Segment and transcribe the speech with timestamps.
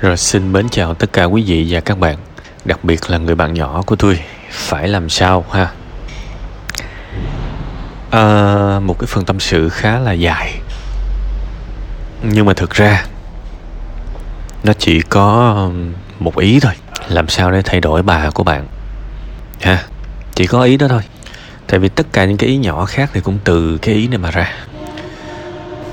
[0.00, 2.16] Rồi xin mến chào tất cả quý vị và các bạn
[2.64, 4.20] Đặc biệt là người bạn nhỏ của tôi.
[4.50, 5.72] Phải làm sao ha?
[8.10, 10.60] À, Một cái phần tâm sự khá là dài.
[12.22, 13.04] Nhưng mà thực ra
[14.64, 15.70] Nó chỉ có
[16.18, 16.72] một ý thôi.
[17.08, 18.66] Làm sao để thay đổi bà của bạn?
[19.60, 19.84] Ha
[20.34, 21.02] Chỉ có ý đó thôi.
[21.66, 24.18] Tại vì tất cả những cái ý nhỏ khác thì cũng từ cái ý này
[24.18, 24.52] mà ra.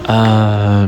[0.07, 0.87] À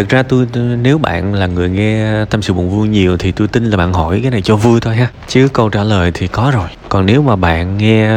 [0.00, 3.32] thực ra tôi, tôi nếu bạn là người nghe tâm sự buồn vui nhiều thì
[3.32, 5.08] tôi tin là bạn hỏi cái này cho vui thôi ha.
[5.28, 6.68] Chứ câu trả lời thì có rồi.
[6.88, 8.08] Còn nếu mà bạn nghe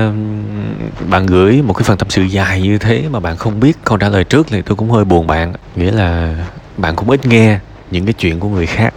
[1.10, 3.98] bạn gửi một cái phần tâm sự dài như thế mà bạn không biết câu
[3.98, 5.54] trả lời trước thì tôi cũng hơi buồn bạn.
[5.76, 6.36] Nghĩa là
[6.78, 7.60] bạn cũng ít nghe
[7.92, 8.94] những cái chuyện của người khác.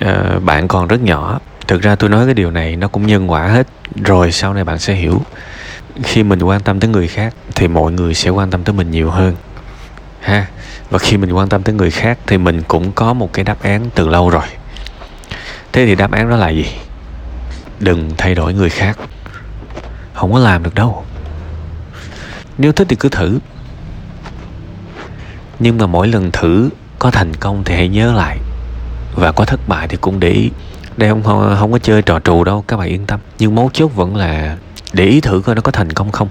[0.00, 1.40] À, bạn còn rất nhỏ.
[1.68, 3.66] Thực ra tôi nói cái điều này nó cũng nhân quả hết.
[4.04, 5.22] Rồi sau này bạn sẽ hiểu.
[6.02, 8.90] Khi mình quan tâm tới người khác thì mọi người sẽ quan tâm tới mình
[8.90, 9.36] nhiều hơn.
[10.20, 10.46] Ha?
[10.92, 13.62] Và khi mình quan tâm tới người khác thì mình cũng có một cái đáp
[13.62, 14.44] án từ lâu rồi.
[15.72, 16.66] Thế thì đáp án đó là gì?
[17.80, 18.98] Đừng thay đổi người khác.
[20.14, 21.04] Không có làm được đâu.
[22.58, 23.38] Nếu thích thì cứ thử.
[25.58, 28.38] Nhưng mà mỗi lần thử có thành công thì hãy nhớ lại.
[29.14, 30.50] Và có thất bại thì cũng để ý.
[30.96, 33.20] Đây không không, không có chơi trò trù đâu các bạn yên tâm.
[33.38, 34.56] Nhưng mấu chốt vẫn là
[34.92, 36.28] để ý thử coi nó có thành công không.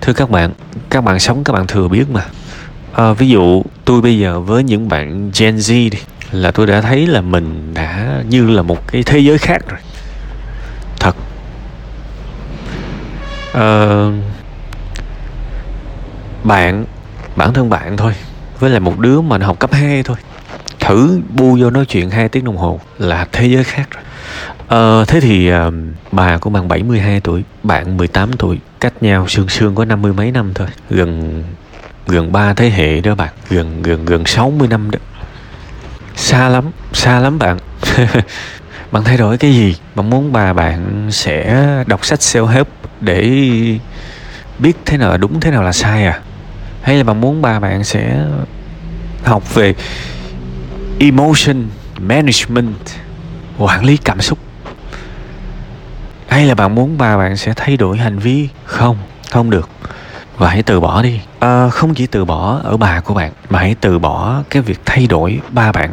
[0.00, 0.52] Thưa các bạn
[0.90, 2.26] các bạn sống các bạn thừa biết mà
[2.96, 5.98] à, ví dụ tôi bây giờ với những bạn Gen Z đi
[6.32, 9.80] là tôi đã thấy là mình đã như là một cái thế giới khác rồi.
[11.00, 11.16] Thật.
[13.52, 14.06] À,
[16.44, 16.84] bạn
[17.36, 18.12] bản thân bạn thôi
[18.60, 20.16] với lại một đứa mà nó học cấp 2 thôi.
[20.80, 24.02] Thử bu vô nói chuyện 2 tiếng đồng hồ là thế giới khác rồi.
[24.68, 25.74] Ờ, thế thì uh,
[26.12, 30.12] bà của bạn 72 tuổi, bạn 18 tuổi, cách nhau sương sương có năm mươi
[30.12, 31.42] mấy năm thôi, gần
[32.06, 33.32] gần ba thế hệ đó bạn.
[33.50, 34.98] Gần gần gần 60 năm đó.
[36.16, 37.58] Xa lắm xa lắm bạn.
[38.94, 39.76] Bạn thay đổi cái gì?
[39.94, 42.68] Bạn muốn bà bạn sẽ đọc sách self help
[43.00, 43.22] để
[44.58, 46.20] biết thế nào là đúng, thế nào là sai à?
[46.82, 48.24] Hay là bạn muốn bà bạn sẽ
[49.24, 49.74] học về
[51.00, 51.66] emotion
[51.98, 52.76] management,
[53.58, 54.38] quản lý cảm xúc?
[56.28, 58.48] Hay là bạn muốn bà bạn sẽ thay đổi hành vi?
[58.64, 58.96] Không
[59.30, 59.68] không được
[60.38, 61.20] và hãy từ bỏ đi.
[61.38, 64.80] À, không chỉ từ bỏ ở bà của bạn mà hãy từ bỏ cái việc
[64.84, 65.90] thay đổi ba bạn.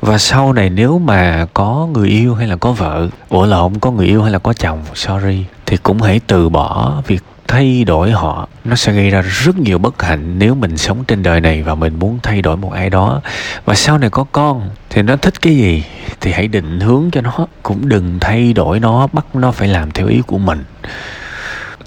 [0.00, 3.90] Và sau này nếu mà có người yêu hay là có vợ ủa lộn có
[3.90, 8.10] người yêu hay là có chồng sorry thì cũng hãy từ bỏ việc thay đổi
[8.10, 8.48] họ.
[8.64, 11.74] Nó sẽ gây ra rất nhiều bất hạnh nếu mình sống trên đời này và
[11.74, 13.20] mình muốn thay đổi một ai đó.
[13.64, 15.84] Và sau này có con thì nó thích cái gì
[16.20, 17.46] thì hãy định hướng cho nó.
[17.62, 20.64] Cũng đừng thay đổi nó bắt nó phải làm theo ý của mình.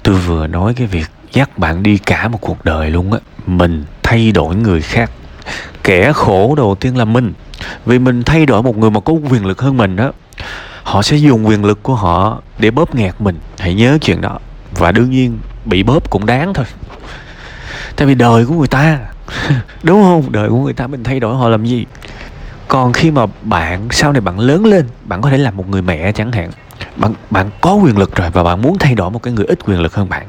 [0.02, 3.18] Tôi vừa nói cái việc dắt bạn đi cả một cuộc đời luôn á.
[3.46, 5.10] Mình thay đổi người khác.
[5.84, 7.32] Kẻ khổ đầu tiên là mình.
[7.86, 10.12] Vì mình thay đổi một người mà có quyền lực hơn mình đó
[10.86, 13.38] họ sẽ dùng quyền lực của họ để bóp nghẹt mình.
[13.58, 14.38] Hãy nhớ chuyện đó.
[14.76, 16.66] Và đương nhiên, bị bóp cũng đáng thôi.
[17.96, 18.98] Tại vì đời của người ta,
[19.82, 20.32] đúng không?
[20.32, 21.86] Đời của người ta mình thay đổi họ làm gì?
[22.68, 25.82] Còn khi mà bạn, sau này bạn lớn lên, bạn có thể làm một người
[25.82, 26.50] mẹ chẳng hạn.
[26.96, 29.58] Bạn bạn có quyền lực rồi và bạn muốn thay đổi một cái người ít
[29.64, 30.26] quyền lực hơn bạn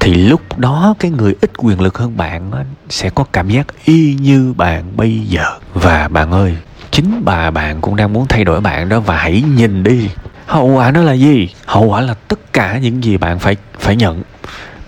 [0.00, 2.50] thì lúc đó cái người ít quyền lực hơn bạn
[2.88, 5.44] sẽ có cảm giác y như bạn bây giờ.
[5.74, 6.56] Và bạn ơi,
[6.90, 10.10] chính bà bạn cũng đang muốn thay đổi bạn đó và hãy nhìn đi.
[10.46, 11.48] Hậu quả nó là gì?
[11.66, 14.22] Hậu quả là tất cả những gì bạn phải phải nhận.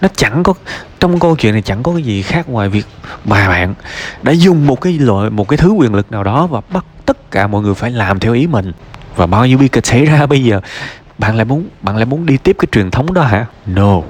[0.01, 0.55] Nó chẳng có,
[1.01, 2.87] trong câu chuyện này chẳng có cái gì khác ngoài việc
[3.25, 3.75] bà bạn
[4.23, 7.31] đã dùng một cái loại, một cái thứ quyền lực nào đó và bắt tất
[7.31, 8.73] cả mọi người phải làm theo ý mình.
[9.17, 10.61] Và bao nhiêu bi kịch xảy ra bây giờ?
[11.19, 13.47] Bạn lại muốn, bạn lại muốn đi tiếp cái truyền thống đó hả?
[13.67, 14.01] No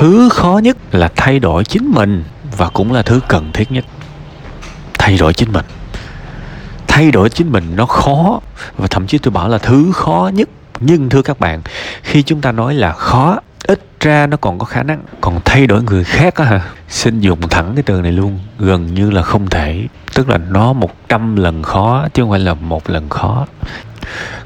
[0.00, 2.24] thứ khó nhất là thay đổi chính mình
[2.56, 3.84] và cũng là thứ cần thiết nhất.
[4.98, 5.64] Thay đổi chính mình.
[6.88, 8.40] Thay đổi chính mình nó khó
[8.76, 10.48] và thậm chí tôi bảo là thứ khó nhất.
[10.80, 11.62] Nhưng thưa các bạn,
[12.02, 15.66] khi chúng ta nói là khó, ít ra nó còn có khả năng còn thay
[15.66, 16.60] đổi người khác á hả?
[16.88, 19.86] Xin dùng thẳng cái từ này luôn, gần như là không thể.
[20.14, 23.46] Tức là nó một trăm lần khó chứ không phải là một lần khó.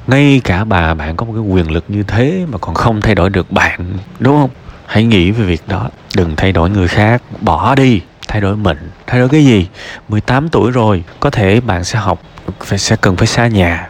[0.06, 3.14] Ngay cả bà, bạn có một cái quyền lực như thế mà còn không thay
[3.14, 4.50] đổi được bạn, đúng không?
[4.86, 5.88] Hãy nghĩ về việc đó.
[6.16, 7.22] Đừng thay đổi người khác.
[7.40, 8.00] Bỏ đi.
[8.28, 8.90] Thay đổi mình.
[9.06, 9.66] Thay đổi cái gì?
[10.08, 12.22] 18 tuổi rồi, có thể bạn sẽ học,
[12.60, 13.88] phải, sẽ cần phải xa nhà.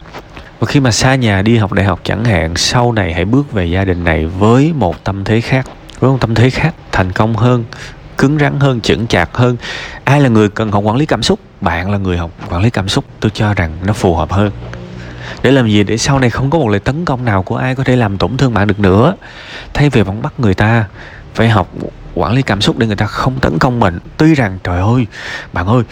[0.61, 3.53] Và khi mà xa nhà đi học đại học chẳng hạn, sau này hãy bước
[3.53, 5.67] về gia đình này với một tâm thế khác.
[6.01, 7.65] Với một tâm thế khác, thành công hơn,
[8.19, 9.57] cứng rắn hơn, chững chạc hơn.
[10.05, 11.41] Ai là người cần học quản lý cảm xúc?
[11.61, 13.05] Bạn là người học quản lý cảm xúc.
[13.21, 14.51] Tôi cho rằng nó phù hợp hơn
[15.43, 17.75] để làm gì để sau này không có một lời tấn công nào của ai
[17.75, 19.15] có thể làm tổn thương bạn được nữa?
[19.75, 20.85] Thay vì bạn bắt người ta,
[21.35, 21.69] phải học
[22.15, 23.99] quản lý cảm xúc để người ta không tấn công mình.
[24.17, 25.07] Tuy rằng, trời ơi,
[25.53, 25.83] bạn ơi,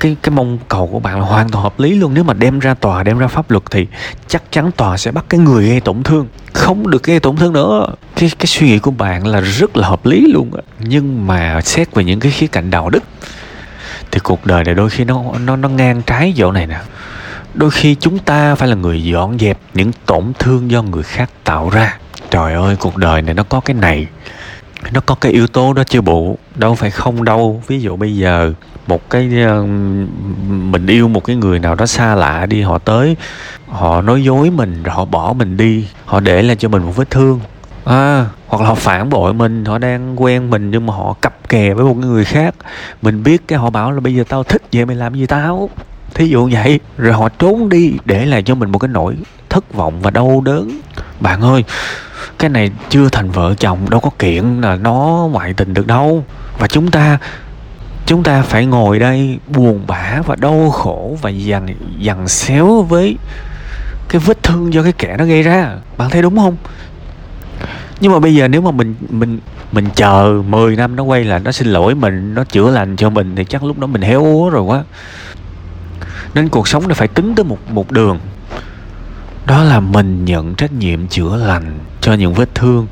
[0.00, 2.14] cái cái mong cầu của bạn là hoàn toàn hợp lý luôn.
[2.14, 3.86] Nếu mà đem ra tòa, đem ra pháp luật thì
[4.28, 6.28] chắc chắn tòa sẽ bắt cái người gây tổn thương.
[6.52, 7.86] Không được gây tổn thương nữa.
[8.16, 10.62] Cái cái suy nghĩ của bạn là rất là hợp lý luôn á.
[10.78, 13.02] Nhưng mà xét về những cái khía cạnh đạo đức,
[14.10, 16.80] thì cuộc đời này đôi khi nó nó nó ngang trái chỗ này nè
[17.54, 21.30] đôi khi chúng ta phải là người dọn dẹp những tổn thương do người khác
[21.44, 21.98] tạo ra.
[22.30, 24.06] Trời ơi cuộc đời này nó có cái này
[24.92, 26.36] nó có cái yếu tố đó chưa bộ.
[26.54, 27.62] Đâu phải không đâu.
[27.66, 28.52] Ví dụ bây giờ
[28.86, 29.68] một cái uh,
[30.48, 33.16] mình yêu một cái người nào đó xa lạ đi họ tới
[33.68, 36.92] họ nói dối mình rồi họ bỏ mình đi họ để lại cho mình một
[36.96, 37.40] vết thương.
[37.84, 41.48] À, hoặc là họ phản bội mình họ đang quen mình nhưng mà họ cặp
[41.48, 42.54] kè với một người khác.
[43.02, 45.70] Mình biết cái họ bảo là bây giờ tao thích vậy mày làm gì tao?
[46.14, 49.16] Thí dụ vậy, rồi họ trốn đi để lại cho mình một cái nỗi
[49.50, 50.80] thất vọng và đau đớn.
[51.20, 51.64] Bạn ơi,
[52.38, 56.24] cái này chưa thành vợ chồng, đâu có kiện là nó ngoại tình được đâu.
[56.58, 57.18] Và chúng ta
[58.06, 61.68] chúng ta phải ngồi đây buồn bã và đau khổ và dằn
[61.98, 63.16] dằn xéo với
[64.08, 65.72] cái vết thương do cái kẻ nó gây ra.
[65.96, 66.56] Bạn thấy đúng không?
[68.00, 69.38] Nhưng mà bây giờ nếu mà mình mình
[69.72, 73.10] mình chờ 10 năm nó quay lại, nó xin lỗi mình, nó chữa lành cho
[73.10, 74.82] mình, thì chắc lúc đó mình héo úa rồi quá
[76.34, 78.18] nên cuộc sống nó phải tính tới một một đường.
[79.46, 82.86] Đó là mình nhận trách nhiệm chữa lành cho những vết thương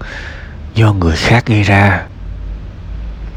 [0.74, 2.02] do người khác gây ra.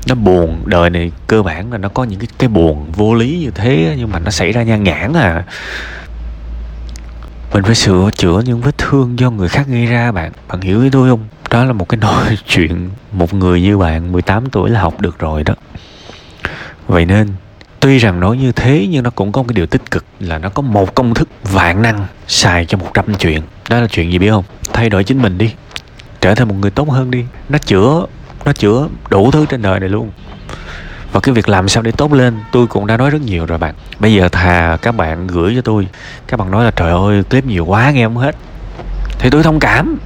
[0.07, 3.39] Nó buồn, đời này cơ bản là nó có những cái cái buồn vô lý
[3.41, 5.43] như thế, nhưng mà nó xảy ra nhan nhản à.
[7.53, 10.81] Mình phải sửa chữa những vết thương do người khác gây ra, bạn bạn hiểu
[10.81, 11.27] ý tôi không?
[11.49, 15.19] Đó là một cái nói chuyện một người như bạn 18 tuổi là học được
[15.19, 15.53] rồi đó.
[16.87, 17.27] Vậy nên
[17.85, 20.37] tuy rằng nói như thế nhưng nó cũng có một cái điều tích cực là
[20.37, 23.41] nó có một công thức vạn năng xài cho một trăm chuyện.
[23.69, 24.43] Đó là chuyện gì biết không?
[24.73, 25.53] Thay đổi chính mình đi.
[26.21, 27.25] Trở thành một người tốt hơn đi.
[27.49, 28.05] Nó chữa
[28.45, 30.11] nó chữa đủ thứ trên đời này luôn.
[31.11, 33.57] Và cái việc làm sao để tốt lên, tôi cũng đã nói rất nhiều rồi
[33.57, 33.75] bạn.
[33.99, 35.87] Bây giờ thà các bạn gửi cho tôi.
[36.27, 38.35] Các bạn nói là, trời ơi, clip nhiều quá, nghe không hết.
[39.19, 39.97] Thì tôi thông cảm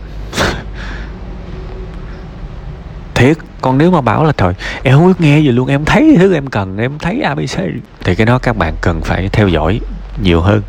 [3.19, 6.16] thiệt còn nếu mà bảo là trời, em không biết nghe gì luôn, em thấy
[6.19, 7.60] thứ em cần, em thấy abc
[8.04, 9.80] thì cái đó các bạn cần phải theo dõi
[10.24, 10.62] nhiều hơn.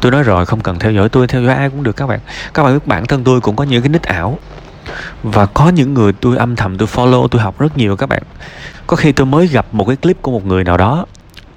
[0.00, 2.20] Tôi nói rồi, không cần theo dõi, tôi theo dõi ai cũng được các bạn.
[2.54, 4.38] Các bạn biết bản thân tôi cũng có những cái nick ảo.
[5.22, 8.22] Và có những người tôi âm thầm tôi follow, tôi học rất nhiều các bạn.
[8.86, 11.06] Có khi tôi mới gặp một cái clip của một người nào đó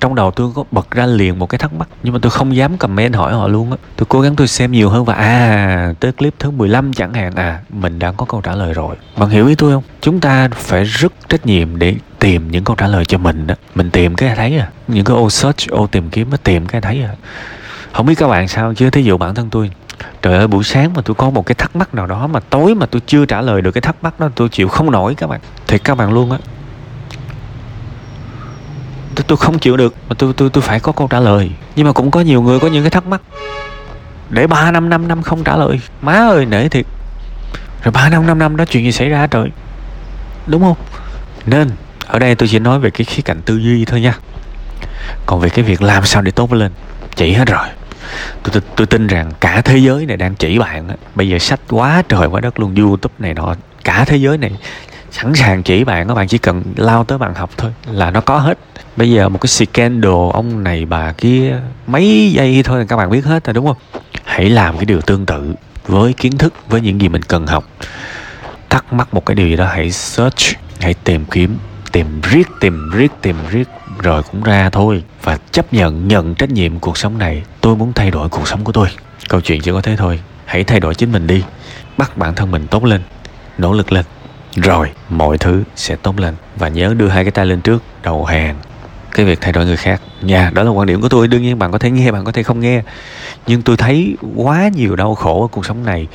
[0.01, 2.55] trong đầu tôi có bật ra liền một cái thắc mắc, nhưng mà tôi không
[2.55, 3.77] dám comment hỏi họ luôn á.
[3.95, 7.35] Tôi cố gắng tôi xem nhiều hơn và à tới clip thứ 15 chẳng hạn
[7.35, 8.95] à mình đã có câu trả lời rồi.
[9.17, 9.83] Bạn hiểu ý tôi không?
[10.01, 13.55] Chúng ta phải rất trách nhiệm để tìm những câu trả lời cho mình đó
[13.75, 14.67] mình tìm cái thấy à.
[14.87, 17.15] Những cái ô search, ô tìm kiếm nó tìm cái thấy à.
[17.91, 19.71] Không biết các bạn sao chứ, thí dụ bản thân tôi,
[20.21, 22.75] trời ơi, buổi sáng mà tôi có một cái thắc mắc nào đó mà tối
[22.75, 25.27] mà tôi chưa trả lời được cái thắc mắc đó, tôi chịu không nổi các
[25.27, 25.39] bạn.
[25.67, 26.37] Thì các bạn luôn á
[29.21, 31.51] tôi, tôi không chịu được mà tôi tôi tôi phải có câu trả lời.
[31.75, 33.21] Nhưng mà cũng có nhiều người có những cái thắc mắc.
[34.29, 35.79] Để ba năm năm năm không trả lời.
[36.01, 36.85] Má ơi nể thiệt.
[37.83, 39.49] Rồi ba năm năm năm đó chuyện gì xảy ra trời?
[40.47, 40.77] Đúng không?
[41.45, 41.69] Nên
[42.07, 44.13] ở đây tôi chỉ nói về cái khía cạnh tư duy thôi nha.
[45.25, 46.71] Còn về cái việc làm sao để tốt lên
[47.15, 47.67] chỉ hết rồi.
[48.43, 50.95] Tôi, tôi, tôi tin rằng cả thế giới này đang chỉ bạn á.
[51.15, 54.51] Bây giờ sách quá trời quá đất luôn youtube này nọ cả thế giới này
[55.11, 58.21] sẵn sàng chỉ bạn các bạn chỉ cần lao tới bạn học thôi, là nó
[58.21, 58.57] có hết.
[58.95, 63.09] Bây giờ một cái scandal, ông này bà kia, mấy giây thôi là các bạn
[63.09, 63.77] biết hết rồi, đúng không?
[64.23, 65.53] Hãy làm cái điều tương tự
[65.87, 67.63] với kiến thức, với những gì mình cần học.
[68.69, 71.57] Thắc mắc một cái điều gì đó, hãy search, hãy tìm kiếm,
[71.91, 73.67] tìm riết tìm riết tìm riết,
[73.99, 75.03] rồi cũng ra thôi.
[75.23, 77.43] Và chấp nhận nhận trách nhiệm cuộc sống này.
[77.61, 78.87] Tôi muốn thay đổi cuộc sống của tôi.
[79.29, 80.19] Câu chuyện chỉ có thế thôi.
[80.45, 81.43] Hãy thay đổi chính mình đi.
[81.97, 83.01] Bắt bản thân mình tốt lên.
[83.57, 84.05] Nỗ lực lên
[84.55, 86.35] rồi, mọi thứ sẽ tốt lên.
[86.57, 88.55] Và nhớ đưa hai cái tay lên trước, đầu hàng.
[89.11, 90.01] Cái việc thay đổi người khác.
[90.21, 91.27] Nha, đó là quan điểm của tôi.
[91.27, 92.81] Đương nhiên bạn có thể nghe, bạn có thể không nghe.
[93.47, 96.07] Nhưng tôi thấy quá nhiều đau khổ ở cuộc sống này.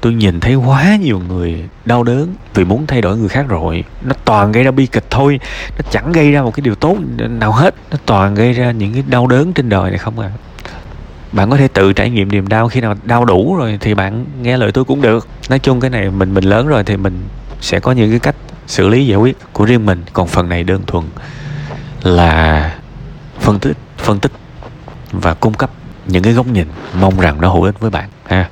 [0.00, 3.84] Tôi nhìn thấy quá nhiều người đau đớn vì muốn thay đổi người khác rồi.
[4.02, 5.40] Nó toàn gây ra bi kịch thôi.
[5.78, 7.74] Nó chẳng gây ra một cái điều tốt nào hết.
[7.90, 10.30] Nó toàn gây ra những cái đau đớn trên đời này không à.
[11.32, 12.68] Bạn có thể tự trải nghiệm niềm đau.
[12.68, 15.28] Khi nào đau đủ rồi thì bạn nghe lời tôi cũng được.
[15.48, 17.22] Nói chung cái này mình mình lớn rồi thì mình
[17.60, 18.36] sẽ có những cái cách
[18.66, 20.04] xử lý, giải quyết của riêng mình.
[20.12, 21.04] Còn phần này đơn thuần
[22.02, 22.74] là
[23.40, 24.32] phân tích phân tích
[25.12, 25.70] và cung cấp
[26.06, 26.66] những cái góc nhìn
[27.00, 28.44] mong rằng nó hữu ích với bạn, ha.